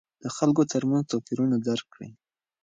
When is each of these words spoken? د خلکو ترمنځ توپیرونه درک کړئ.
د 0.23 0.25
خلکو 0.37 0.61
ترمنځ 0.71 1.03
توپیرونه 1.11 1.55
درک 1.67 1.87
کړئ. 1.93 2.09